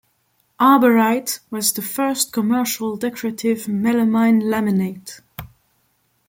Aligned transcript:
Arborite 0.59 1.41
was 1.51 1.71
the 1.71 1.83
first 1.83 2.33
commercial 2.33 2.97
decorative 2.97 3.67
melamine 3.67 4.41
laminate. 4.41 5.21